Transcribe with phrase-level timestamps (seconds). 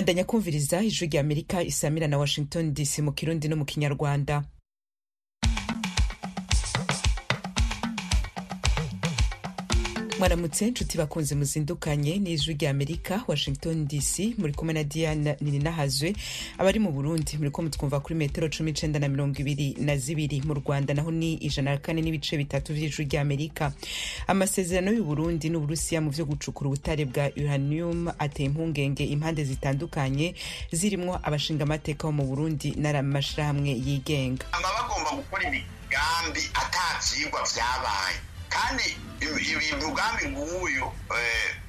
[0.00, 4.44] bandanya kumviriza ijwi rya amerika isamira na washington dc mu kirundi no mu kinyarwanda.
[10.20, 16.12] Mwaramutse nshuti bakunze muzindukanye n'ijwi rya amerika washington dc muri kumwe na diana nininahazwe
[16.58, 17.38] abari mu burundi.
[17.38, 20.42] Muri ko mutwumva kuri metero cumi icenda na mirongo ibiri na zibiri.
[20.44, 23.72] Mu rwanda naho ni ijana na kane n'ibice bitatu vy'ijwi rya amerika.
[24.28, 30.34] Amasezerano y'uburundi n'uburusiya mu vyo gucukura ubutare bwa uranium ateye impungenge impande zitandukanye
[30.72, 34.44] zirimwo abashingamateka bo mu burundi n'amashirahamwe yigenga.
[34.52, 38.18] Bagomba gukora imigambi ata vyigwa vyabaye.
[38.54, 38.86] Kandi
[39.84, 40.84] umugambi nk'uyu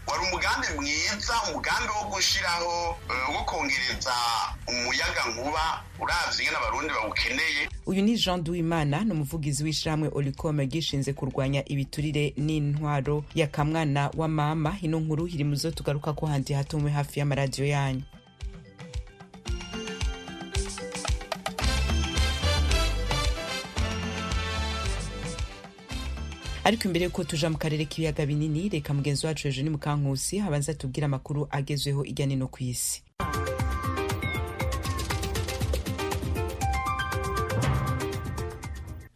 [0.07, 2.97] wari umugambi mwiza umugambi wo gushyiraho
[3.33, 4.13] wo kongereza
[4.67, 7.61] umuyaga nkuba uravye ingene abarundi bawukeneye.
[7.85, 14.27] Uyu ni jean duwimana ni umuvugizi w'ishirahamwe olicome gishinze kurwanya ibiturire n'intwaro ya kamwana wa
[14.27, 14.77] mama.
[14.81, 18.01] Ino nkuru iri muzo tugaruka ko handi hatumwe hafi y'amaradiyo yanyu.
[26.67, 30.73] Ariko imbere yuko tuja mu karere k'ibiyaga binini reka mugenzi wacu hejuru ni mukankusi abanza
[30.79, 32.97] tubwire amakuru agezweho ijya nino ku isi.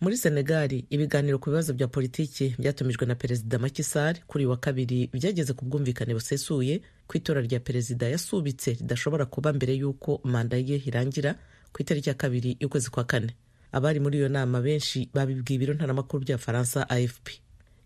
[0.02, 5.10] Muri senegali ibiganiro ku bibazo bya politiki byatumijwe na perezida Macky Sall kuri wa kabiri
[5.14, 10.78] byageze ku bwumvikane busesuye ku itora rya perezida yasubitse ridashobora kuba mbere y'uko manda ye
[10.86, 11.36] irangira
[11.74, 13.34] ku itariki ya kabiri y'ukwezi kwa kane.
[13.76, 17.28] Abari muri iyo nama benshi babibwiye ibiro ntaramakuru bya faransa afp.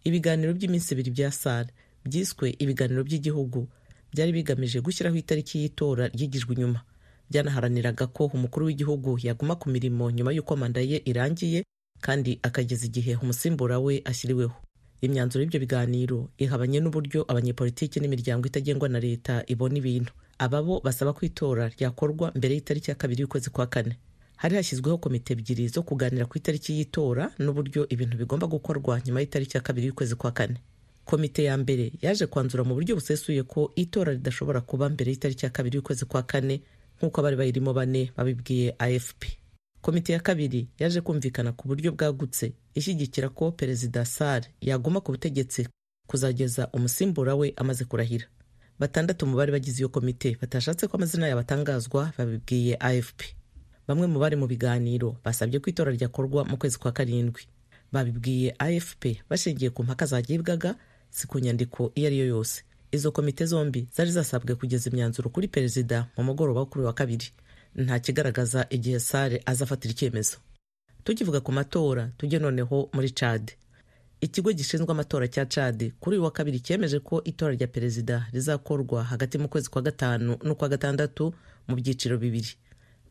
[0.06, 1.66] Ibiganiro by'iminsi ibiri bya sar
[2.06, 3.68] byiswe ibiganiro by'igihugu
[4.14, 6.80] byari bigamije gushyiraho itariki y'itora ryigijwe inyuma.
[7.30, 11.64] Byanaharaniraga ko umukuru w'igihugu yaguma ku mirimo nyuma y'uko manda ye irangiye
[12.02, 14.56] kandi akageza igihe umusimbura we ashyiriweho.
[15.02, 20.12] Imyanzuro y'ibyo biganiro ihabanye n'uburyo abanyepolitiki n'imiryango itagengwa na leta ibona ibintu.
[20.40, 23.96] Aba bo basaba ko itora ryakorwa mbere y'itariki ya kabiri y'ukwezi kwa kane.
[24.42, 29.58] Hari hashyizweho komite ebyiri zo kuganira ku itariki y'itora n'uburyo ibintu bigomba gukorwa nyuma y'itariki
[29.58, 30.58] ya kabiri y'ukwezi kwa kane.
[31.06, 35.52] Komite ya mbere yaje kwanzura mu buryo busesuye ko itora ridashobora kuba mbere y'itariki ya
[35.52, 36.62] kabiri y'ukwezi kwa kane
[36.98, 39.22] nk'uko abari bayirimo bane babibwiye afp
[39.82, 45.68] komite ya kabiri yaje kumvikana ku buryo bwagutse ishyigikira ko perezida sar yaguma ku butegetsi
[46.08, 48.26] kuzageza umusimbura we amaze kurahira.
[48.80, 53.20] Batandatu mu bari bagize iyo komite batashatse ko amazina yabo atangazwa babibwiye afp
[53.90, 57.42] bamwe mu bari mu biganiro basabye ko itora ryakorwa mu kwezi kwa karindwi.
[57.92, 60.76] Babibwiye afp bashingiye ku mpaka zagibwaga
[61.10, 62.62] si ku nyandiko iyo ari yo yose.
[62.92, 67.28] Izo komite zombi zari zasabwe kugeza imyanzuro kuri perezida mu mugoroba wo kuri wa kabiri.
[67.76, 70.38] Nta kigaragaza igihe sare azafatira icyemezo.
[71.04, 73.52] Tukivuga ku matora tujye noneho muri cad
[74.22, 79.04] ikigo gishinzwe amatora cya cad kuri uyu wa kabiri cyemeje ko itora rya perezida rizakorwa
[79.04, 81.34] hagati mu kwezi kwa gatanu n'ukwa gatandatu
[81.68, 82.54] mu byiciro bibiri.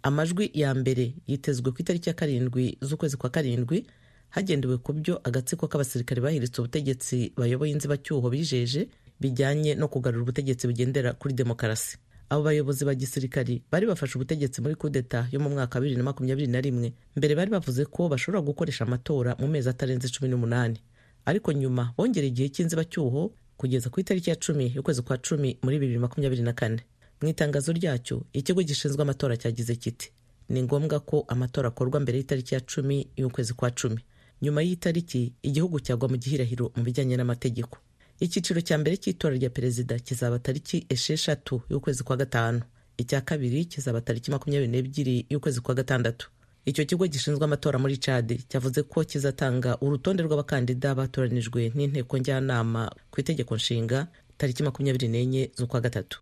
[0.03, 3.87] Amajwi ya mbere yitezwe ku itariki ya karindwi z'ukwezi kwa karindwi
[4.31, 8.89] hagendewe ku byo agatsiko k'abasirikare bahiritse ubutegetsi bayoboye inzibacyuho bijeje
[9.21, 11.97] bijyanye no kugarura ubutegetsi bugendera kuri demokarasi.
[12.31, 16.05] Abo bayobozi ba gisirikari bari bafashe ubutegetsi muri kudeta yo mu mwaka wa bibiri na
[16.05, 20.77] makumyabiri na rimwe mbere bari bavuze ko bashobora gukoresha amatora mu mezi atarenze cumi n'umunani.
[21.25, 25.99] Ariko nyuma bongereye igihe cy'inzibacyuho kugeza ku itariki ya cumi y'ukwezi kwa cumi muri bibiri
[25.99, 26.83] makumyabiri na kane.
[27.23, 30.13] Mu itangazo ryacyo ikigo gishinzwe amatora cyagize kiti
[30.49, 34.01] ni ngombwa ko amatora akorwa mbere y'itariki ya cumi y'ukwezi kwa cumi.
[34.43, 37.79] Nyuma y'itariki igihugu cyagwa mu gihirahiro mu bijyanye n'amategeko.
[38.21, 42.61] Icyiciro cya mbere cy'itora rya perezida kizaba tariki esheshatu y'ukwezi kwa gatanu.
[42.97, 46.31] Icya kabiri kizaba tariki makumyabiri n'ebyiri y'ukwezi kwa gatandatu.
[46.65, 53.21] Icyo kigo gishinzwe amatora muri cadi cyavuze ko kizatanga urutonde rw'abakandida batoranijwe n'inteko njyanama ku
[53.21, 54.07] itegeko nshinga
[54.39, 56.21] tariki makumyabiri n'enye z'ukwa gatatu.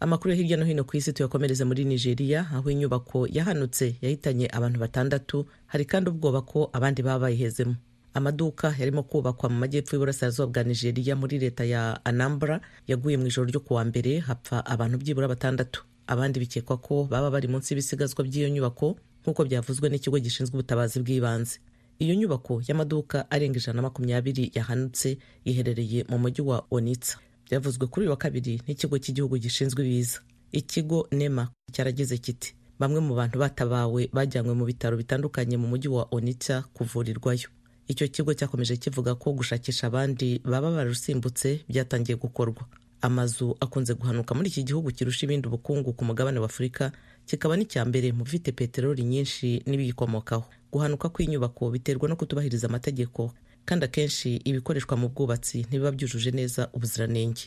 [0.00, 4.78] Amakuru yo hirya no hino ku isi tuyakomereze muri nigeria aho inyubako yahanutse yahitanye abantu
[4.80, 7.74] batandatu hari kandi ubwoba ko abandi baba bayihezemo
[8.14, 13.48] amaduka yarimo kubakwa mu majyepfo y'uburasirazuba bwa nigeria muri leta ya anambra yaguye mu ijoro
[13.48, 15.84] ryo kuwa mbere hapfa abantu byibura batandatu.
[16.06, 21.58] Abandi bikekwa ko baba bari munsi y'ibisigazwa by'iyo nyubako nk'uko byavuzwe n'ikigo gishinzwe ubutabazi bw'ibanze.
[21.98, 25.18] Iyo nyubako y'amaduka arenga ijana na makumyabiri yahanutse
[25.48, 30.18] iherereye mu mujyi wa onitsa byavuzwe kuri uyu wa kabiri n'ikigo cy'igihugu gishinzwe ibiza.
[30.52, 36.06] Ikigo nema cyaragize kiti bamwe mu bantu batabawe bajyanywe mu bitaro bitandukanye mu mujyi wa
[36.10, 37.48] onitsa kuvurirwayo.
[37.88, 42.64] Icyo kigo cyakomeje kivuga ko gushakisha abandi baba bararusimbutse byatangiye gukorwa.
[43.04, 46.92] Amazu akunze guhanuka muri iki gihugu kirusha ibindi ubukungu ku mugabane wa afurika
[47.28, 50.44] kikaba n'icya mbere mu bifite peteroli nyinshi n'ibiyikomokaho.
[50.72, 53.32] Guhanuka kw'inyubako biterwa no kutubahiriza amategeko
[53.64, 57.42] kandi akenshi ibikoreshwa mu bwubatsi ntibiba byujuje neza ubuziranenge.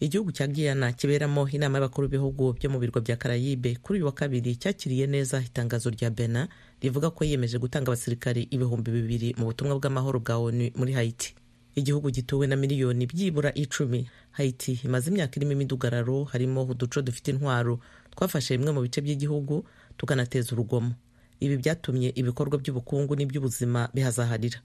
[0.00, 4.12] Igihugu cya guyana kiberamo inama y'abakuru b'ibihugu byo mu birwa bya karayibe kuri uyu wa
[4.12, 6.48] kabiri cyakiriye neza itangazo rya bena
[6.82, 11.34] rivuga ko yiyemeje gutanga abasirikari ibihumbi bibiri mu butumwa bw'amahoro bwa onu muri hayiti
[11.74, 14.06] igihugu gituwe na miliyoni byibura icumi.
[14.34, 17.78] Hayiti imaze imyaka irimo imidugararo harimo uduco dufite intwaro.
[18.14, 19.64] Twafashe bimwe mu bice by'igihugu
[19.96, 20.94] tukanateza urugomo.
[21.40, 24.58] Ibi byatumye ibikorwa by'ubukungu n'iby'ubuzima bihazaharira.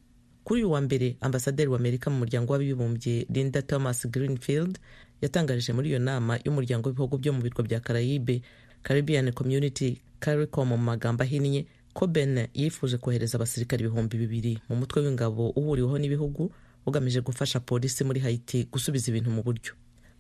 [0.50, 4.80] Kuri uyu wa mbere ambasaderi w'amerika mu muryango w'abibumbye linda thomas greenfield
[5.22, 8.42] yatangarije muri iyo nama y'umuryango w'ibihugu byo mu birwa bya karayibe
[8.84, 15.02] caribbean community caricom mu magambo ahinnye ko ben yifuje kohereza abasirikari ibihumbi bibiri mu mutwe
[15.06, 16.52] w'ingabo uhuriweho n'ibihugu
[16.86, 19.74] ugamije gufasha polisi muri haiti gusubiza ibintu mu buryo.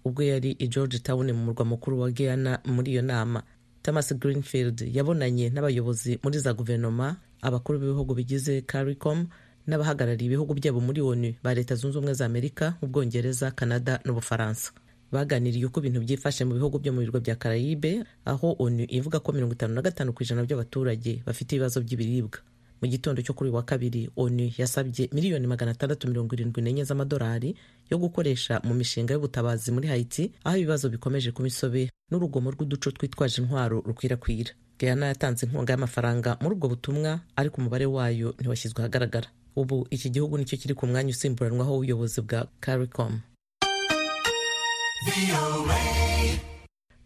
[0.06, 3.42] Ubwo yari i george town mu murwa mukuru wa guyana muri iyo nama
[3.82, 9.28] thomas greenfield yabonanye n'abayobozi muri za guverinoma abakuru b'ibihugu bigize caricom
[9.70, 14.72] n'abahagarariye ibihugu byabo muri onu ba leta zunze ubumwe za amerika ubwongereza canada n'ubufaransa.
[15.12, 19.32] Baganiriye uko ibintu byifashe mu bihugu byo mu birwa bya karayibe aho onu ivuga ko
[19.34, 22.40] mirongo itanu na gatanu ku ijana by'abaturage bafite ibibazo by'ibiribwa.
[22.82, 27.56] Mu gitondo cyo kuri wa kabiri onu yasabye miliyoni magana atandatu mirongo irindwi n'enye z'amadolari
[27.90, 33.42] yo gukoresha mu mishinga y'ubutabazi muri haiti aho ibibazo bikomeje kuba isobe n'urugomo rw'uduco twitwaje
[33.42, 34.54] intwaro rukwirakwira.
[34.80, 39.28] Guyana yatanze inkunga y'amafaranga muri ubwo butumwa ariko umubare wayo ntiwashyizwe ahagaragara.
[39.60, 43.20] Ubu iki gihugu ni cyo kiri ku mwanya usimburanwaho w'ubuyobozi bwa caricom.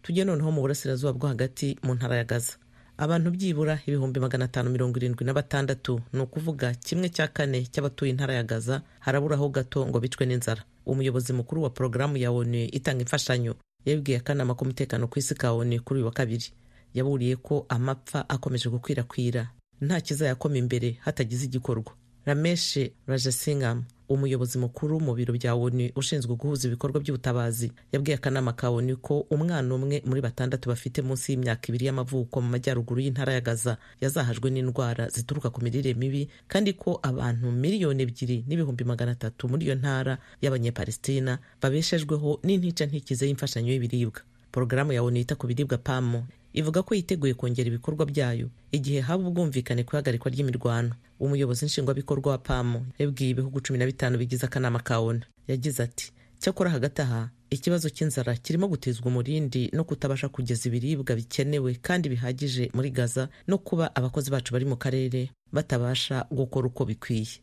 [0.02, 2.52] Tujye noneho mu burasirazuba bwo hagati mu ntara ya gaza.
[2.96, 6.00] Abantu byibura ibihumbi magana atanu mirongo irindwi na batandatu.
[6.12, 10.62] Ni ukuvuga kimwe cya kane cy'abatuye intara ya gaza haraburaho gato ngo bicwe n'inzara.
[10.86, 13.54] Umuyobozi mukuru wa porogaramu ya onu itanga imfashanyo
[13.84, 16.52] yabibwiye akanama k'umutekano ku isi ka onu kuri uyu wa kabiri.
[16.94, 19.50] Yaburiye ko amapfa akomeje gukwirakwira.
[19.80, 21.92] Nta kizayakoma imbere hatagize igikorwa.
[22.26, 28.68] Rameshe rajasingam umuyobozi mukuru mu biro bya onu ushinzwe guhuza ibikorwa by'ubutabazi yabwiye akanama ka
[28.70, 33.40] onu ko umwana umwe muri batandatu bafite munsi y'imyaka ibiri y'amavuko mu majyaruguru y'intara ya
[33.40, 39.48] gaza yazahajwe n'indwara zituruka ku mirire mibi kandi ko abantu miliyoni ebyiri n'ibihumbi magana atatu
[39.48, 44.20] muri iyo ntara y'abanyepalestina babeshejweho n'intica ntikize y'imfashanyo y'ibiribwa.
[44.52, 46.24] Porogaramu ya onu yita ku biribwa pamu
[46.54, 50.94] ivuga ko yiteguye kongera ibikorwa byayo igihe haba ubwumvikane ku ihagarikwa ry'imirwano.
[51.20, 56.12] Umuyobozi nshingwabikorwa wa pamu yabwiye ibihugu cumi na bitanu bigize akanama ka onu yagize ati
[56.38, 62.70] cyakora hagati aha ikibazo cy'inzara kirimo gutezwa umurindi no kutabasha kugeza ibiribwa bikenewe kandi bihagije
[62.74, 67.38] muri gaza no kuba abakozi bacu bari mu karere batabasha gukora uko bikwiye.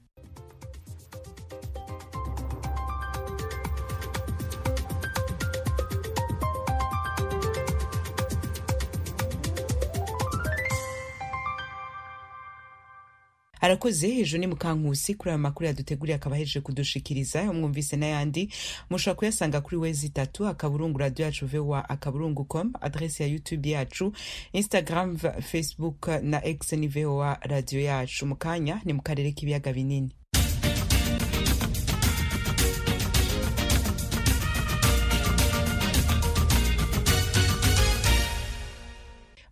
[13.61, 18.49] Arakoze hejuru ni mukankusi kuri aya makuru yaduteguriye akaba ahejeje kudushikiriza umwumvise n'ayandi.
[18.89, 24.13] Mushobora kuyasanga kuri wezi itatu akaburungu radiyo yacu vowa akaburungu com adresi ya youtube yacu
[24.53, 28.25] instagram facebook na x ni vowa radiyo yacu.
[28.25, 30.11] Mu kanya ni mu karere k'ibiyaga binini.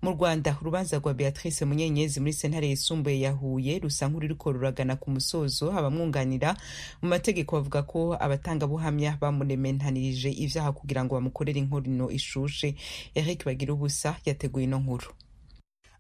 [0.10, 5.12] Mu rwanda urubanza rwa beatrice munyenyezi muri sentare yisumbuye ya huye rusa nk'ururiko ruragana ku
[5.14, 6.58] musozo abamwunganira
[7.02, 12.74] mu mategeko bavuga ko abatangabuhamya bamurementanirije ivyaha kugira ngo bamukorere inkorino ishushe.
[13.16, 15.14] Eric bagira ubusa yateguye ino nkuru.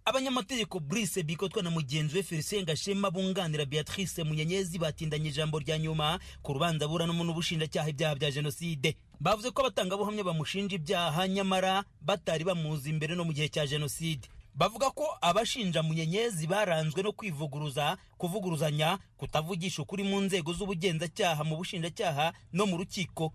[0.05, 6.19] Abanyamategeko Brice bikotwa na mugenzi we Felicien Gashema bunganira Beatrice Munyenyezi batindanye ijambo rya nyuma
[6.41, 8.97] ku rubanza buranamo n'ubushinjacyaha ibyaha bya jenoside.
[9.19, 14.27] Bavuze ko abatangabuhamya bamushinja ibyaha nyamara batari bamuzi imbere no mu gihe cya jenoside.
[14.55, 22.33] Bavuga ko abashinja munyenyezi baranzwe no kwivuguruza kuvuguruzanya kutavugisha ukuri mu nzego z'ubugenzacyaha mu bushinjacyaha
[22.53, 23.33] no mu rukiko.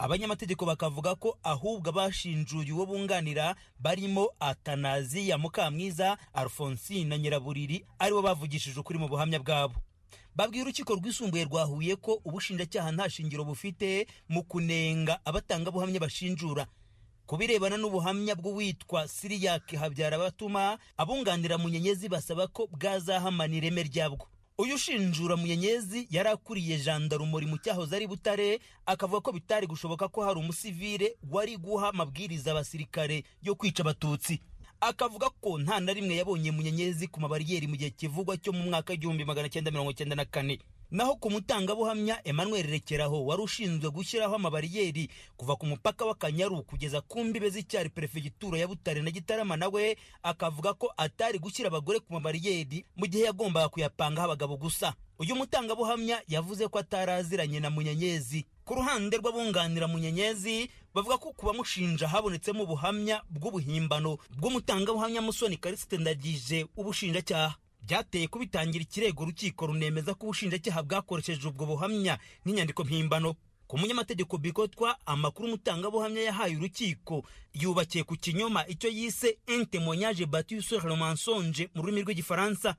[0.00, 8.22] Abanyamategeko bakavuga ko ahubwo abashinjuye uwo bunganira barimo atanaziya mukamwiza alphonsine na nyiraburiri ari bo
[8.22, 9.74] bavugishije ukuri mu buhamya bwabo.
[10.34, 16.64] Babwiye urukiko rwisumbuye rwa Huye ko ubushinjacyaha nta shingiro bufite mu kunenga abatangabuhamya bashinjura.
[17.28, 24.26] Ku birebana n'ubuhamya bw'uwitwa siriyake habyarabatuma abunganira munyenyezi basaba ko bwazahamana ireme ryabwo.
[24.60, 30.18] Uyu ushinjura munyenyezi yari akuriye jandarumuri mu cyahoze ari butare akavuga ko bitari gushoboka ko
[30.26, 34.40] hari umusivire wari guha amabwiriza abasirikare yo kwica abatutsi.
[34.80, 38.92] Akavuga ko nta na rimwe yabonye munyenyezi ku mabariyeri mu gihe kivugwa cyo mu mwaka
[38.92, 40.58] w'igihumbi magana cyenda mirongo cyenda na kane.
[40.90, 47.24] Naho ku mutangabuhamya emmanuel rekeraho wari ushinzwe gushyiraho amabariyeri kuva ku mupaka w'akanyaru kugeza ku
[47.24, 52.84] mbibe z'icyari perefegitura ya butare na gitarama nawe akavuga ko atari gushyira abagore ku mabariyeri
[52.96, 54.94] mu gihe yagombaga kuyapangaho abagabo gusa.
[55.20, 58.46] Uyu mutangabuhamya yavuze ko atari aziranye na munyenyezi.
[58.64, 66.66] Ku ruhande rw'abunganira munyenyezi bavuga ko ku bamushinja habonetsemo ubuhamya bw'ubuhimbano bw'umutangabuhamya musoni karisite ndagije
[66.76, 67.54] ubushinjacyaha.
[67.82, 73.34] Byateye kubitangira ikirego urukiko runemeza ko ubushinjacyaha bwakoresheje ubwo buhamya nk'inyandiko mpimbano.
[73.70, 77.22] Ku munyamategeko bikotwa amakuru umutangabuhamya yahaye urukiko
[77.54, 82.74] yubakiye ku kinyoma icyo yise un témoignage battu sur le mu rurimi rw'igifaransa.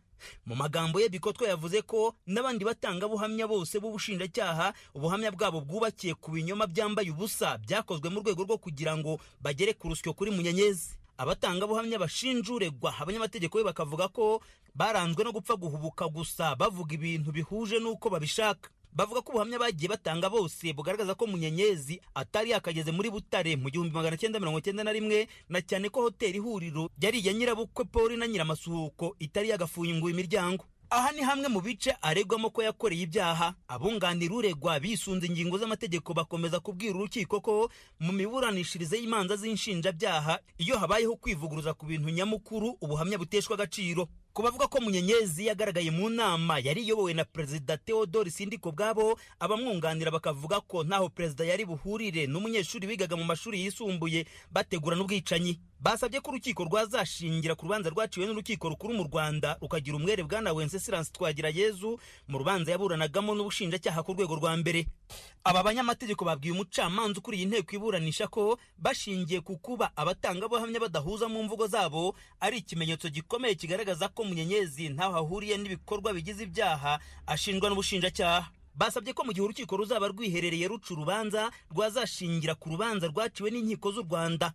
[0.45, 6.67] Mu magambo ye bikotwa yavuze ko n'abandi batangabuhamya bose b'ubushinjacyaha ubuhamya bwabo bwubakiye ku binyoma
[6.67, 12.53] byambaye ubusa byakozwe mu rwego rwo kugira ngo bagere ku rusyo kuri munyenyezi abatangabuhamya bashinja
[12.53, 14.41] uregwa abanyamategeko be bakavuga ko
[14.75, 18.69] baranzwe no gupfa guhubuka gusa bavuga ibintu bihuje n'uko babishaka.
[18.91, 23.55] Bavuga ko ubuhamya bagiye batanga bose bugaragaza ko munyenyezi atari yakageze muri butare.
[23.55, 27.31] Mu gihumbi magana cyenda mirongo cyenda na rimwe na cyane ko hoteli ihuriro yari iya
[27.33, 30.65] nyirabukwe poli na nyiramasuhuko itari yagafunguye imiryango.
[30.93, 33.53] Aha ni hamwe mu bice aregwamo ko yakoreye ibyaha.
[33.67, 41.15] Abunganira uregwa bisunze ingingo z'amategeko bakomeza kubwira urukiko ko mu miburanishirize y'imanza z'inshinjabyaha iyo habayeho
[41.15, 44.07] kwivuguruza ku bintu nyamukuru ubuhamya buteshwa agaciro.
[44.33, 50.11] Ku bavuga ko munyenyezi yagaragaye mu nama yari iyobowe na perezida theodore sindiko bwabo abamwunganira
[50.11, 52.27] bakavuga ko ntaho perezida yari buhurire.
[52.31, 55.59] N'umunyeshuri wigaga mu mashuri yisumbuye bategura n'ubwicanyi.
[55.81, 61.11] Basabye ko urukiko rwazashingira ku rubanza rwaciwe n'urukiko rukuru mu rwanda rukagira umwere bwana wencesilance
[61.11, 64.85] twagirayezu mu rubanza yaburanagamo n'ubushinjacyaha ku rwego rwa mbere.
[65.43, 71.67] Aba banyamategeko babwiye umucamanza ukuriye inteko iburanisha ko bashingiye ku kuba abatangabuhamya badahuza mu mvugo
[71.67, 78.51] zabo ari ikimenyetso gikomeye kigaragaza ko munyenyezi ntaho ahuriye n'ibikorwa bigize ibyaha ashinjwa n'ubushinjacyaha.
[78.75, 84.03] Basabye ko mu gihe urukiko ruzaba rwiherereye ruca urubanza rwazashingira ku rubanza rwaciwe n'inkiko z'u
[84.07, 84.53] rwanda.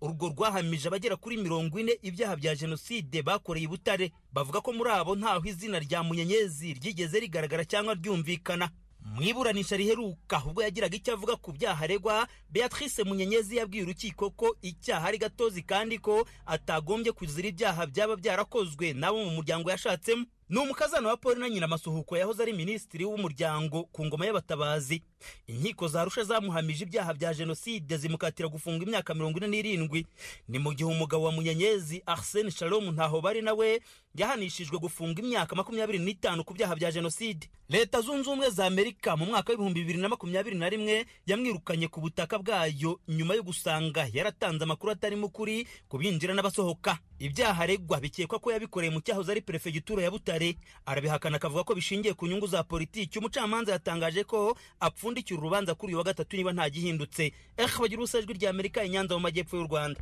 [0.00, 4.06] Urwo rwahamije abagera kuri mirongo ine ibyaha bya jenoside bakoreye i butare.
[4.32, 8.70] Bavuga ko muri abo ntaho izina rya munyenyezi ryigeze rigaragara cyangwa ryumvikana.
[9.04, 14.56] Mu iburanisha riheruka ubwo yagiraga icyo avuga ku byaha aregwa beatrice munyenyezi yabwiye urukiko ko
[14.62, 20.24] icyaha ari gatozi kandi ko atagombye kuzira ibyaha byaba byarakozwe n'abo mu muryango yashatsemo.
[20.52, 25.02] Ni umukazana wa paul na nyina amasuhuko yahoze ari minisitiri w'umuryango ku ngoma y'abatabazi.
[25.48, 30.06] Inkiko za rusha zamuhamije ibyaha bya jenoside zimukatira gufunga imyaka mirongo ine n'irindwi.
[30.48, 33.80] Ni mu gihe umugabo wa munyenyezi arsene shalom ntaho bari nawe
[34.14, 37.48] yahanishijwe gufunga imyaka makumyabiri n'itanu ku byaha bya jenoside.
[37.68, 42.00] Leta zunze ubumwe za amerika mu mwaka w'ibihumbi bibiri na makumyabiri na rimwe yamwirukanye ku
[42.00, 46.98] butaka bwayo nyuma yo gusanga yaratanze amakuru atarimo ukuri ku binjira n'abasohoka.
[47.18, 50.56] Ibyaha aregwa bikekwa ko yabikoreye mu cyahoze ari perefegitura ya butare.
[50.86, 55.98] Arabihakana akavuga ko bishingiye ku nyungu za politiki umucamanza yatangaje ko apfundikira urubanza kuri uyu
[55.98, 57.32] wa gatatu niba nta gihindutse.
[57.56, 60.00] Eh bagira ubusa ijwi rya amerika inyanza mu majyepfo y'u rwanda.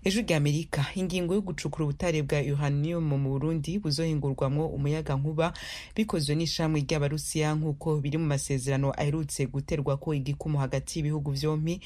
[0.04, 5.52] ejo rya amerika ingingo yo gucukura ubutare bwa uranium mu burundi buzohingurwamwo umuyaga nkuba
[5.96, 11.80] bikozwe n'ishamwe ry'abarusiya nk'uko biri mu masezerano aherutse guterwa ko igikumu hagati y'ibihugu vyompi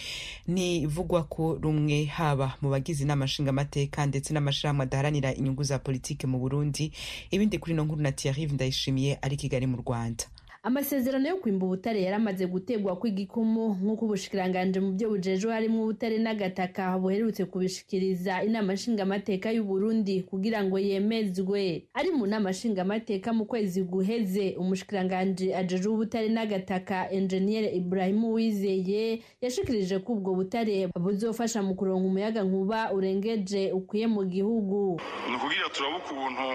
[0.48, 6.38] ntivugwa ko rumwe haba mu bagize inama nshingamateka ndetse n'amashirahamwe adaharanira inyungu za politike mu
[6.38, 6.92] burundi.
[7.30, 10.24] Ibindi kuri no nkuru na thierry ndayishimiye ari kigali mu rwanda.
[10.64, 16.99] Amasezerano yo kwimba ubutare yaramaze gutegwa kw'igikumu nk'uko ubushikiranganje mu byo bujejwe harimo ubutare n'agataka
[17.02, 21.83] buherutse kubishikiriza inama nshingamateka y'u Burundi kugira ngo yemezwe.
[21.95, 29.99] Ari mu nama nshingamateka mu kwezi guheze umushikiranganje ajejwe ubutare n'agataka engineer Ibrahim Uwizeye yashikirije
[29.99, 35.00] ko ubwo butare buzofasha mu kuronka umuyaga nkuba urengeje ukwiye mu gihugu.
[35.28, 36.47] Ni ukugira turabe ukuntu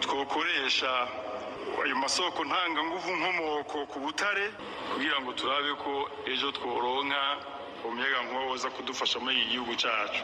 [0.00, 0.90] twokoresha
[1.84, 4.50] ayo masoko ntanganguvu nkomoko ku butare
[4.92, 5.92] kugira ngo turabe ko
[6.26, 7.22] ejo tworonka
[7.88, 10.22] umuyaga nkuba woza kudufasha muri iki gihugu cyacu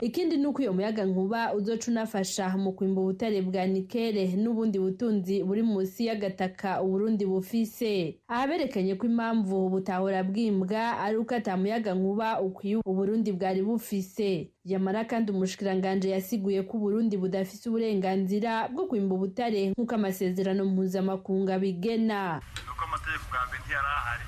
[0.00, 5.42] ikindi ni uko uyo muyaga nkuba uzoca unafasha mu kwimba ubutare bwa nikere n'ubundi butunzi
[5.42, 8.20] buri munsi y'agataka uburundi bufise.
[8.28, 14.50] Aha berekanye ko impamvu butahora bwimbwa ari uko ata muyaga nkuba ukwiye uburundi bwari bufise.
[14.64, 22.38] Yamara kandi umushikiranganje yasiguye ko uburundi budafise uburenganzira bwo kwimba ubutare nk'uko amasezerano mpuzamakungu abigena
[22.66, 24.24] nuko amategeko bwa mbere ntiyari ahari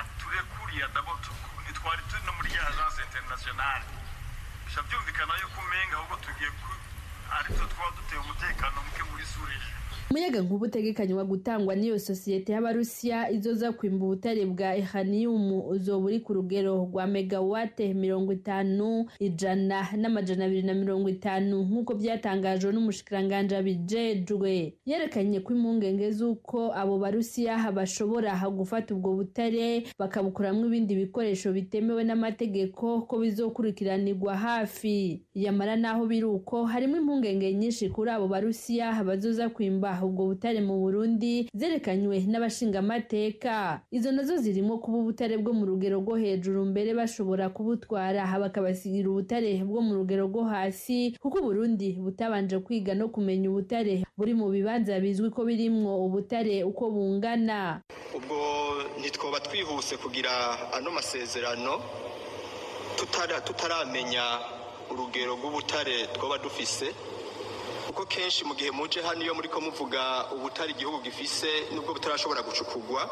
[0.00, 1.12] aturekuriye adabo
[1.82, 3.84] ntitwari turi no muri ya agence internationale.
[4.64, 6.50] Bisha byumvikana yuko umenga ahubwo tugiye
[7.36, 9.66] aritwo twaba duteye umutekano muke muri suriya
[10.10, 16.32] umuyaga nkuba utegekanywa gutangwa n'iyo sosiyete y'abarusiya izoza kwimba ubutare bwa ehaniyumu uzoba uri ku
[16.36, 24.74] rugero rwa megawate mirongo itanu ijana n'amajana abiri na mirongo itanu nk'uko byatangajwe n'umushikiranganje abijejwe
[24.86, 33.08] yerekanye ko impungenge z'uko abo barusiya bashobora gufata ubwo butare bakabukoramwo ibindi bikoresho bitemewe n'amategeko
[33.08, 35.22] ko bizokurikiranirwa hafi.
[35.34, 40.78] Yamara naho biri uko harimo impungenge nyinshi kuri abo barusiya bazoza kwimba ubwo butare mu
[40.80, 43.80] burundi zerekanywe n'abashingamateka.
[43.90, 48.24] Izo na zo zirimo kuba ubutare bwo mu rugero rwo hejuru mbere bashobora kubutwara.
[48.40, 54.02] Bakabasigira ubutare bwo mu rugero rwo hasi kuko uburundi butabanje kwiga no kumenya ubutare.
[54.16, 57.80] Buri mu bibanza bizwi ko birimwo ubutare uko bungana.
[58.16, 58.36] Ubwo
[59.00, 60.30] ntitwoba twihuse kugira
[60.76, 61.80] ano masezerano
[63.44, 64.22] tutaramenya
[64.90, 66.92] urugero rw'ubutare twaba dufise.
[67.92, 72.40] Kuko kenshi mu gihe muje hano iyo muri ko muvuga ubutare igihugu gifise nubwo butarashobora
[72.42, 73.04] gucukugwa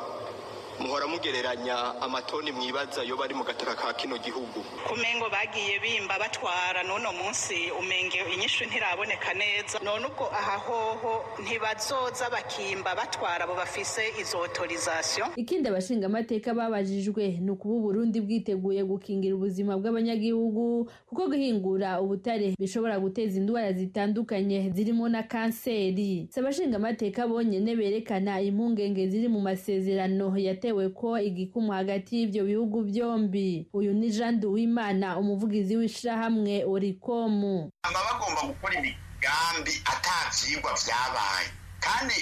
[0.80, 4.64] muhora mugereranya amatoni mwibaza yo bari mu gataka ka kino gihugu.
[4.88, 9.78] Kumengo bagiye bimba batwara n'uno munsi umenge inyishu ntiraboneka neza.
[9.84, 15.28] None ubwo aha hoho ntibazoza bakimba batwara abo bafise izo autorisation.
[15.36, 23.36] Ikindi abashingamateka babajijwe ni ukuba uburundi bwiteguye gukingira ubuzima bw'abanyagihugu kuko guhingura ubutare bishobora guteza
[23.38, 26.26] indwara zitandukanye zirimo na kanseri.
[26.32, 32.82] Si abashingamateka bonyene berekana impungenge ziri mu masezerano yate bitewe ko igikumu hagati y'ibyo bihugu
[32.86, 33.66] byombi.
[33.72, 41.48] Uyu ni jean duwimana umuvugizi w'ishyirahamwe orikomu baba bagomba gukora imigambi atabyigwa byabaye.
[41.80, 42.14] Kandi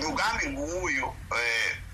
[0.00, 1.06] umugambi nk'uyu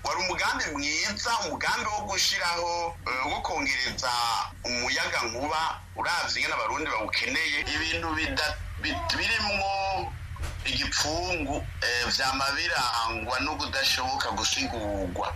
[0.03, 2.95] wari umugambi mwiza umugambi wo gushyiraho
[3.31, 4.11] wo kongereza
[4.65, 5.61] umuyaga nkuba
[5.99, 7.57] urabye ingana abarundi bawukeneye.
[7.75, 8.07] Ibintu
[9.17, 9.71] birimwo
[10.65, 11.63] igipfungu
[12.11, 15.33] byama birangwa no kudashoboka gusigurwa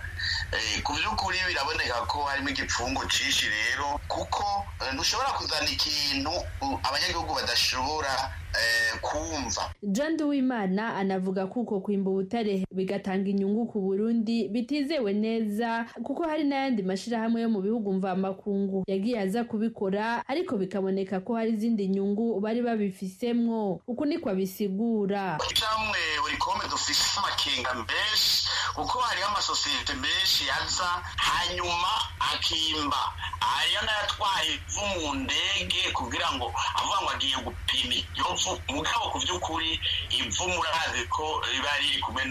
[0.84, 4.44] ku by'ukuri biraboneka ko harimo igipfungu cyinshi rero kuko
[4.94, 6.32] ntushobora kuzana ikintu
[6.84, 8.12] abanyagihugu badashobora
[9.02, 9.72] kumva.
[9.84, 16.44] John duwimana anavuga ko uko kwimba ubutare bigatanga inyungu ku burundi bitizewe neza kuko hari
[16.44, 22.40] n'ayandi mashyirahamwe yo mu bihugu mvamakungu yagiye aza kubikora ariko bikaboneka ko hari izindi nyungu
[22.44, 23.80] bari babifisemwo.
[23.88, 28.41] Uku niko abisigura ishyirahamwe buri kome dufise amakenga menshi
[28.76, 31.92] kuko hariho amasosiyete menshi yaza hanyuma
[32.34, 33.02] akimba.
[33.40, 39.18] Hariyo n'ayatwaye ivu mu ndege kugira ngo avuga ngo agiye gupima iyo vu mugabo ku
[39.20, 39.72] by'ukuri
[40.20, 42.24] ivu murazi ko riba riri kumwe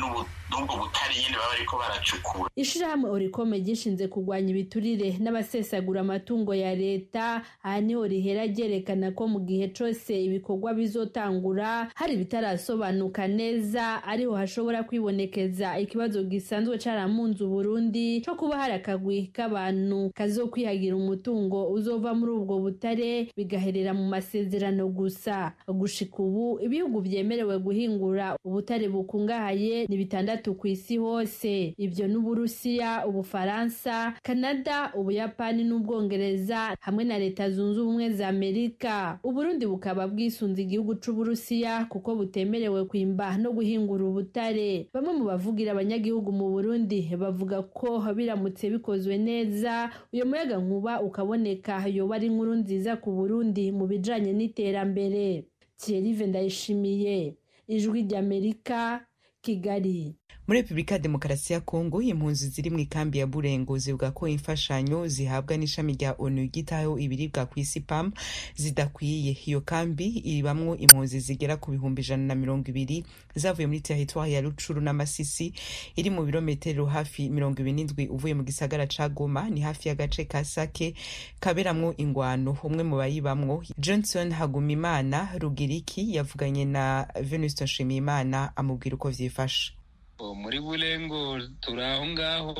[0.50, 2.50] n'ubwo butari nyine baba bariko baracukura.
[2.56, 7.42] Ishirahamwe orikome gishinze kurwanya ibiturire n'abasesagura amatungo ya leta.
[7.62, 14.34] Aha ni ho rihera ryerekana ko mu gihe cose ibikorwa bizotangura hari bitarasobanuka neza ariho
[14.34, 22.32] hashobora kwibonekeza ikibazo gisanzwe caramunze uburundi co kuba hari akagwi k'abantu kazokwihagira umutungo uzova muri
[22.32, 25.52] ubwo butare bigaherera mu masezerano gusa.
[25.68, 34.14] Gushika ubu ibihugu vyemerewe guhingura ubutare bukungahaye ni bitandatu ku isi hose ivyo n'uburusiya ubufaransa
[34.22, 39.18] kanada ubuyapani n'ubwongereza hamwe na leta zunze ubumwe za amerika.
[39.24, 44.88] Uburundi bukaba bwisunze igihugu c'uburusiya kuko butemerewe kwimba no guhingura ubutare.
[44.94, 49.90] Bamwe mu bavugira abanyagihugu mu burundi bavuga ko biramutse bikozwe neza.
[50.12, 55.44] Uyo muyaga nkuba ukaboneka yoba ari inkuru nziza ku burundi mu bijanye n'iterambere.
[55.76, 57.34] Thierry ndayishimiye.
[57.68, 59.06] Ijwi ry'amerika
[59.42, 60.14] kigali.
[60.50, 65.06] Muri repubulika ya demokarasi ya kongo impunzi ziri mu ikambi ya burengo zivuga ko imfashanyo
[65.08, 66.42] zihabwa n'ishami rya onu.
[66.50, 68.10] Ryitaho ibiribwa ku isi pam
[68.56, 69.36] zidakwiye.
[69.46, 74.40] Iyo kambi ibamwo impunzi zigera ku bihumbi ijana na mirongo ibiri zavuye muri teritwari ya
[74.40, 75.54] rucuru n'amasisi
[75.96, 80.24] iri mu birometero hafi mirongo ibiri n'indwi uvuye mu gisagara ca goma ni hafi y'agace
[80.26, 80.94] ka sake
[81.40, 82.58] kaberamwo ingwano.
[82.66, 89.78] Umwe mu bayibamwo johnson hagumimana rugiriki yavuganye na venuste nshimiyimana amubwira uko vyifashe.
[90.20, 92.54] Muri burengo turi aho ngaho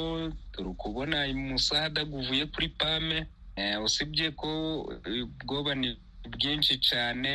[0.52, 3.26] turi kubona umusada guvuye kuri pame
[3.84, 4.48] usibye ko
[5.22, 7.32] ubwoba ni bwinshi cyane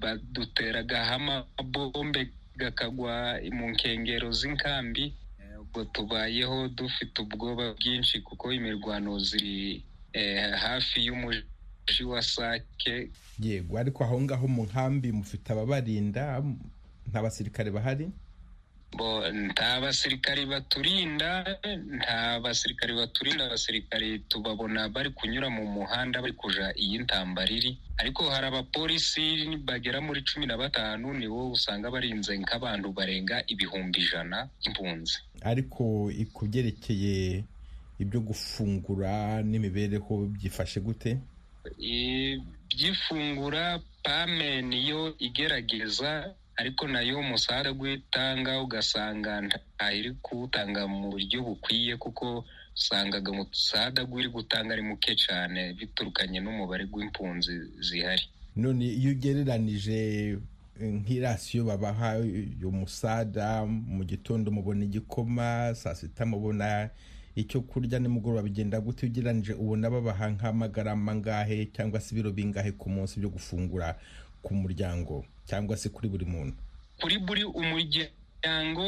[0.00, 5.12] baduteragaho amabombe gakagwa mu nkengero z'inkambi
[5.60, 9.84] ubwo tubayeho dufite ubwoba bwinshi kuko imirwano ziri
[10.56, 13.10] hafi y'umuji wa sake.
[13.40, 16.42] Yego ariko aho ngaho mu nkambi mufite ababarinda
[17.10, 18.08] nta basirikare bahari?
[19.32, 21.58] Nta basirikari baturinda
[21.98, 28.30] nta basirikari baturinda abasirikari tubabona bari kunyura mu muhanda bari kuja iyi ntambara iri ariko
[28.30, 35.18] hari abapolisi bagera muri cumi na batanu nibo usanga barinze nk'abantu barenga ibihumbi ijana impunzi.
[35.42, 37.44] Ariko ku byerekeye
[38.02, 41.18] ibyo gufungura n'imibereho byifashe gute?
[42.70, 51.96] Byifungura pame niyo igerageza ariko na yo umusaruro w'itanga ugasanga ntayiri kuwutanga mu buryo bukwiye
[51.96, 52.44] kuko
[52.76, 58.22] usangaga umusada uri gutanga ari muke cyane biturukanye n'umubare w'impunzi zihari.
[58.56, 59.98] None iyo ugereranije
[60.80, 62.18] nk'irasiyo babaha
[62.62, 66.90] umusada mu gitondo mubona igikoma saa sita mubona
[67.34, 72.90] icyo kurya nimugoroba bigenda gute ugereranije ubona babaha nk'amagarama angahe cyangwa se ibiro bingahe ku
[72.90, 73.98] munsi byo gufungura
[74.42, 75.26] ku muryango?
[75.48, 76.56] Cyangwa se kuri buri muntu.
[77.00, 78.84] Kuri buri umuryango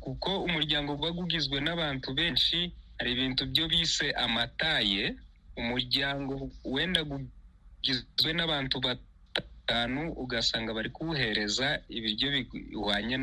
[0.00, 5.14] kuko umuryango uba ugizwe n'abantu benshi hari ibintu byo bise amataye
[5.56, 13.16] umuryango wenda ugizwe n'abantu batanu ugasanga bari kuwuhereza ibiryo bihwanye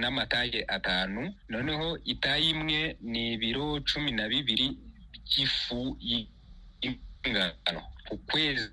[0.00, 1.34] n'amataye atanu.
[1.48, 4.68] Noneho itaye imwe ni ibiro cumi na bibiri
[5.24, 7.82] by'ifu y'ingano.
[8.08, 8.68] Ku kwezi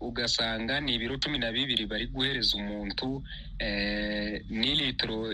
[0.00, 3.22] ugasanga ni ibiro cumi na bibiri bari guhereza umuntu
[4.50, 5.32] n'ilitiro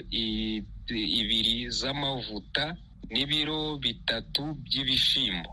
[0.89, 2.77] ibiri z'amavuta
[3.11, 5.51] n'ibiro bitatu by'ibishyimbo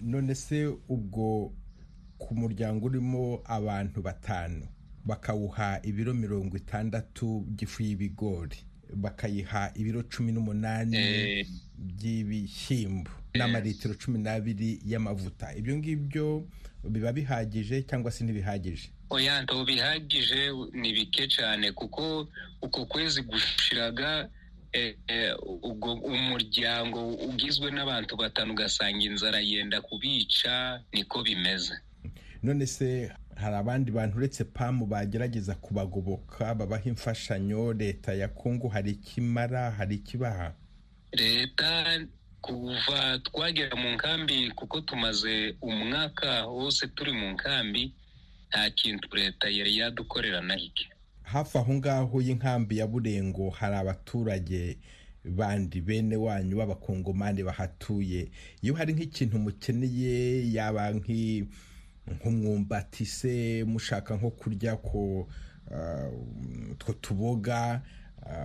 [0.00, 1.52] none se ubwo
[2.18, 4.66] ku muryango urimo abantu batanu
[5.04, 8.56] bakawuha ibiro mirongo itandatu by'ifu y'ibigori
[8.94, 11.44] bakayiha ibiro cumi n'umunani
[11.78, 15.54] by'ibishyimbo n'amalitiro cumi n'abiri y'amavuta.
[15.54, 16.26] Ibyo ngibyo
[16.84, 18.88] biba bihagije cyangwa se ntibihagije?
[19.10, 22.28] Oya ntabwo bihagije ni bike cyane kuko
[22.62, 24.28] uko kwezi gushiraga
[25.62, 31.74] ubwo umuryango ugizwe n'abantu batanu ugasanga inzara yenda kubica niko bimeze.
[32.42, 38.90] None se hari abandi bantu uretse pamu bagerageza kubagoboka babaha imfashanyo leta ya kongo hari
[38.90, 40.52] ikimara hari ikibaha?
[41.12, 41.98] Leta
[42.40, 47.92] kuva twagera mu nkambi kuko tumaze umwaka wose turi mu nkambi
[48.48, 50.88] nta kintu leta yari yadukorera na hike.
[51.22, 54.78] Hafi aho ngaho y'inkambi ya burengo hari abaturage
[55.24, 58.30] bandi bene wanyu b'abakongomani bahatuye.
[58.62, 60.94] Iyo hari nk'ikintu mukeneye yaba
[62.08, 65.28] nk'umwumbati se mushaka nko kurya ko
[66.78, 67.82] two tuboga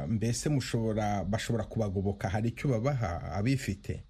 [0.07, 4.03] mbese mushobora bashobora kubagoboka hari icyo babaha abifite?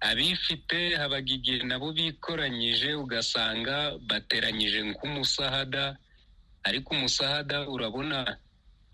[0.00, 5.96] Abifite habaga igihe nabo bikoranyije ugasanga bateranyije nk'umusahada
[6.68, 8.36] ariko umusahada urabona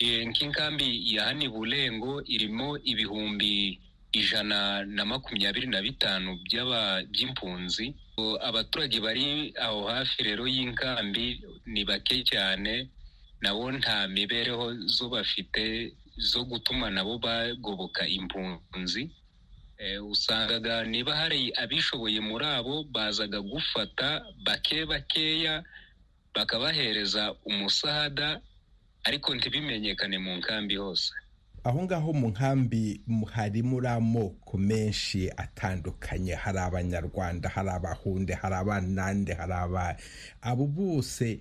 [0.02, 3.80] nk'inkambi ya hano burengo irimo ibihumbi
[4.12, 7.94] ijana na makumyabiri na bitanu by'impunzi.
[8.40, 12.88] Abaturage bari aho hafi rero y'inkambi ni bake cyane.
[13.42, 19.10] Nabo nta mibereho zo bafite zo gutuma nabo bagoboka impunzi
[20.10, 25.64] usangaga niba hari abishoboye muri abo bazaga gufata bake bakeya
[26.34, 28.40] bakabahereza umusahada
[29.04, 31.10] ariko ntibimenyekane mu nkambi hose.
[31.64, 33.00] Aho ngaho mu nkambi
[33.34, 36.34] hari muri amoko menshi atandukanye.
[36.34, 39.96] Hari abanyarwanda hari abahunde hari abanande hari aba
[40.42, 41.40] abo bose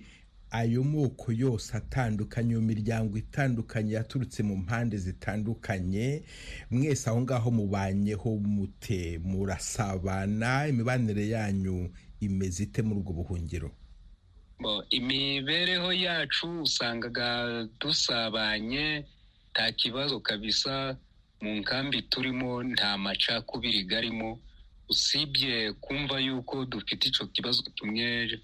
[0.52, 6.22] ayo moko yose atandukanye iyo miryango itandukanye yaturutse mu mpande zitandukanye
[6.70, 11.88] mwese aho ngaho mubanyeho mute murasabana imibanire yanyu
[12.20, 13.70] imeze ite muri ubwo buhungiro?
[14.90, 17.28] Imibereho yacu usangaga
[17.80, 19.04] dusabanye
[19.52, 20.96] nta kibazo kabisa
[21.40, 24.38] mu nkambi turimo nta macakubiri garimo
[24.88, 28.38] usibye kumva yuko dufite icyo kibazo kimwe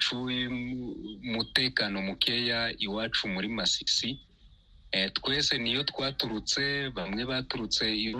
[0.00, 4.18] cy'umutekano mukeya iwacu muri masisi.
[5.14, 8.14] Twese niyo twaturutse bamwe baturutse i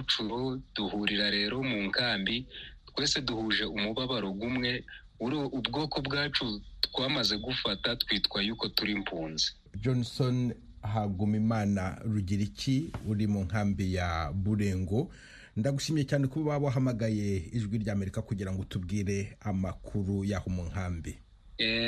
[0.74, 2.46] duhurira rero mu nkambi
[2.94, 4.84] twese duhuje umubabaro umwe
[5.20, 13.94] ubwoko bwacu twamaze gufata twitwa yuko turi impunzi johnson hagumimana rugira iki uri mu nkambi
[13.94, 15.10] ya burengo.
[15.56, 21.18] Ndagushimiye cyane kuba wahamagaye ijwi ry'amerika kugira ngo tubwire amakuru y'aho mu nkambi.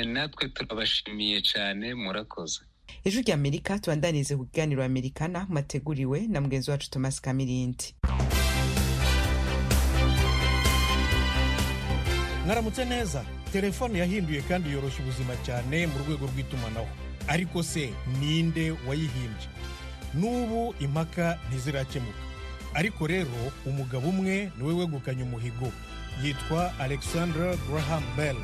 [0.05, 2.59] Natwe turabashimiye cyane murakoze.
[3.03, 7.95] Ijwi ry'amerika tubandanize ku kiganiro amerikana mateguriwe na mugenzi wacu thomas kamirindi.
[12.45, 16.87] Mwaramutse neza telefone yahinduye kandi yoroshya ubuzima cyane mu rwego rw'itumanaho.
[17.27, 19.47] Ariko se ninde wayihimbye?
[20.13, 22.19] N'ubu impaka ntizirakemuka.
[22.73, 25.71] Ariko rero umugabo umwe ni we wegukanye umuhigo.
[26.23, 28.37] Yitwa alexandra graham bell.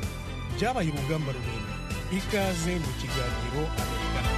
[0.54, 1.74] Byabaye urugamba rurerure
[2.18, 4.32] ikaze mu kiganiro amerikana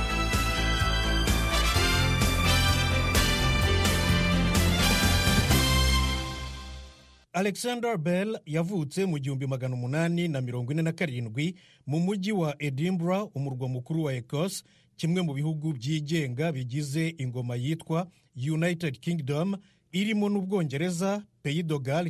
[7.32, 11.54] alexander bell yavutse mu gihumbi magana umunani na mirongo ine na karindwi
[11.86, 14.64] mu mujyi wa edinburgh umurwa mukuru wa ecosse
[14.96, 18.06] kimwe mu bihugu byigenga bigize ingoma yitwa
[18.52, 19.56] united kingdom
[19.92, 21.64] irimo n'ubwongereza pays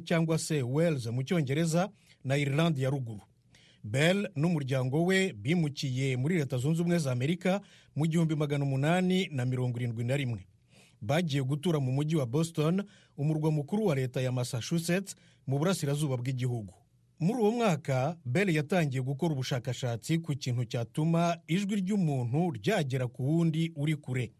[0.04, 1.88] cyangwa se wales mu cyongereza
[2.24, 3.20] na irlande ya ruguru.
[3.84, 7.60] Bell n'umuryango we bimukiye muri leta zunze ubumwe za amerika
[7.96, 10.46] mu gihumbi magana umunani na mirongo irindwi na rimwe.
[11.00, 12.82] Bagiye gutura mu mujyi wa boston
[13.16, 15.16] umurwa mukuru wa leta ya massachusetts
[15.46, 16.74] mu burasirazuba bw'igihugu.
[17.20, 23.72] Muri uwo mwaka bell yatangiye gukora ubushakashatsi ku kintu cyatuma ijwi ry'umuntu ryagera ku wundi
[23.76, 24.32] uri kure.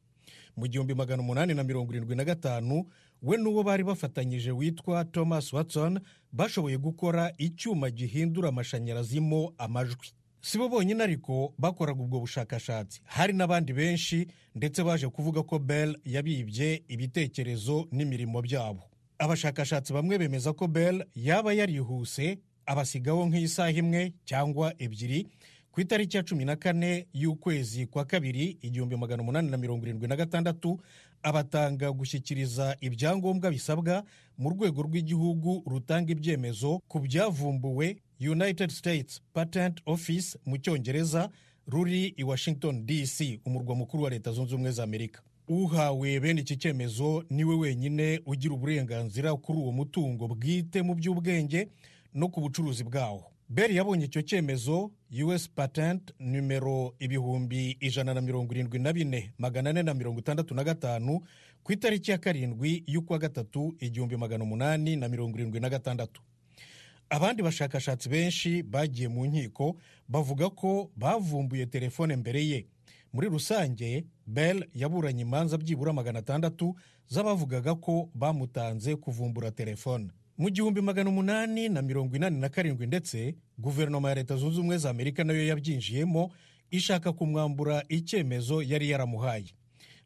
[0.57, 2.85] Mu gihumbi magana umunani na mirongo irindwi na gatanu
[3.23, 6.01] we n'uwo bari bafatanyije witwa thomas watson
[6.33, 10.09] bashoboye gukora icyuma gihindura amashanyarazi mo amajwi.
[10.41, 13.01] Si bo bonyine ariko bakoraga ubwo bushakashatsi.
[13.05, 18.83] Hari n'abandi benshi ndetse baje kuvuga ko bell yabibye ibitekerezo n'imirimo byabo.
[19.19, 25.27] Abashakashatsi bamwe bemeza ko bell yaba yarihuse abasigaho nk'isaha imwe cyangwa ebyiri
[25.73, 30.09] ku itariki ya cumi na kane y'ukwezi kwa kabiri igihumbi magana umunani na mirongo irindwi
[30.09, 30.81] na gatandatu
[31.23, 34.05] abatanga gushyikiriza ibyangombwa bisabwa
[34.39, 41.31] mu rwego rw'igihugu rutanga ibyemezo ku byavumbuwe united states patent office mu cyongereza
[41.67, 45.23] ruri i washington dc umurwa mukuru wa leta zunze ubumwe za amerika.
[45.49, 51.69] Uhawe bene iki cyemezo ni we wenyine ugira uburenganzira kuri uwo mutungo bwite mu by'ubwenge
[52.15, 53.32] no ku bucuruzi bwawo.
[53.55, 54.91] Beri yabonye icyo cyemezo
[55.27, 60.55] us patent numero ibihumbi ijana na mirongo irindwi na bine magana ane na mirongo itandatu
[60.55, 61.21] na gatanu
[61.63, 66.23] ku itariki ya karindwi y'ukwa gatatu igihumbi magana umunani na mirongo irindwi na gatandatu.
[67.11, 69.77] Abandi bashakashatsi benshi bagiye mu nkiko
[70.09, 72.67] bavuga ko bavumbuye telefone mbere ye.
[73.13, 76.75] Muri rusange bell yaburanye imanza byibura magana atandatu
[77.09, 80.09] z'abavugaga ko bamutanze kuvumbura telefone.
[80.39, 84.79] Mu gihumbi magana umunani na mirongo inani na karindwi ndetse guverinoma ya leta zunze ubumwe
[84.79, 86.31] za amerika na yo yabyinjiyemo
[86.71, 89.55] ishaka kumwambura icyemezo yari yaramuhaye.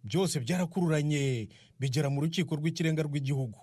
[0.05, 1.49] Byose byarakururanye
[1.81, 3.59] bigera mu rukiko rw'ikirenga rw'igihugu.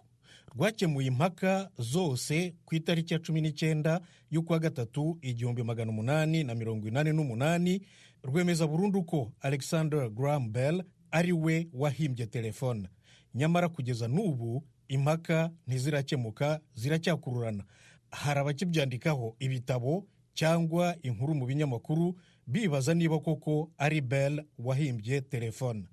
[0.55, 6.87] Rwakemuye impaka zose ku itariki ya cumi n'icyenda y'ukwa gatatu igihumbi magana umunani na mirongo
[6.87, 7.81] inani n'umunani
[8.23, 12.87] rwemeza burundu ko alexander graham bell ari we wahimbye telefone.
[13.35, 17.63] Nyamara kugeza n'ubu impaka ntizirakemuka ziracyakururana
[18.11, 22.15] hari abakibyandikaho ibitabo cyangwa inkuru mu binyamakuru
[22.47, 25.83] bibaza niba koko ari bell wahimbye telefone.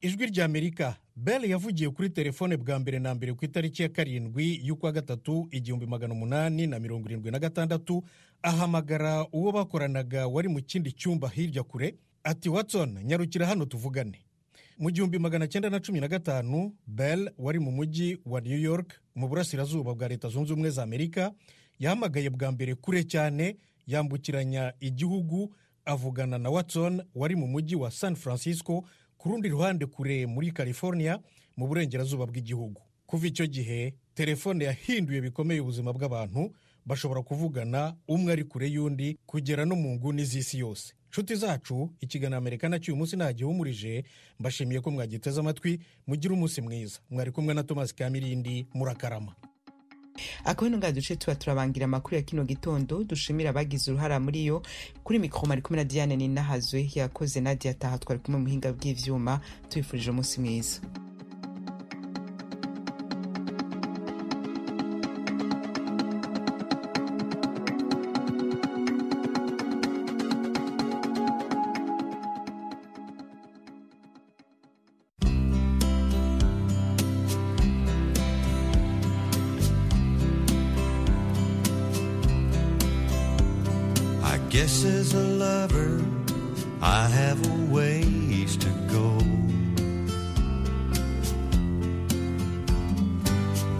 [0.00, 4.92] Ijwi ry'amerika bell yavugiye kuri telefone bwa mbere na mbere ku itariki ya karindwi y'ukwa
[4.92, 8.04] gatatu igihumbi magana umunani na mirongo irindwi na gatandatu
[8.42, 14.20] ahamagara uwo bakoranaga wari mu kindi cyumba hirya kure ati watson nyarukira hano tuvugane.
[14.78, 19.00] Mu gihumbi magana cyenda na cumi na gatanu bell wari mu mujyi wa new york
[19.14, 21.32] mu burasirazuba bwa leta zunze ubumwe za amerika
[21.78, 23.56] yahamagaye bwa mbere kure cyane
[23.86, 28.84] yambukiranya igihugu avugana na watson wari mu mujyi wa san francisco
[29.16, 31.18] ku rundi ruhande kure muri california
[31.56, 32.82] mu burengerazuba bw'igihugu.
[33.06, 36.50] Kuva icyo gihe telefone yahinduye bikomeye ubuzima bw'abantu
[36.86, 40.94] bashobora kuvugana umwe ari kure y'undi kugera no mu nguni z'isi yose.
[41.14, 44.04] Nshuti zacu ikiganiro amerika na cyo uyu munsi ntagihumurije
[44.40, 46.98] mbashimiye ko mwagiteze amatwi mugire umunsi mwiza.
[47.10, 49.34] Mwari kumwe na thomas kamirindi murakarama.
[50.44, 54.62] Akabino nga duce tuba turabangira amakuru ya kino gitondo dushimira abagize uruhara muri yo.
[55.04, 59.40] Kuri mikoro mari kumwe na diane ninahazwe yakoze nadia taha twari kumwe mu buhinga bw'ivyuma
[59.70, 60.80] tubifurije umunsi mwiza.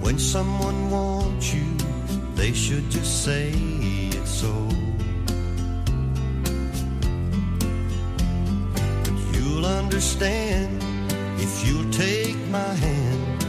[0.04, 1.64] When someone wants you,
[2.34, 4.52] they should just say it so.
[9.02, 10.84] But you'll understand
[11.38, 13.46] if you'll take my hand,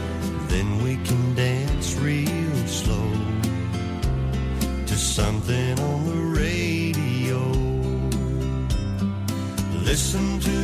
[0.48, 3.10] then we can dance real slow
[4.86, 7.40] to something on the radio.
[9.84, 10.55] Listen to.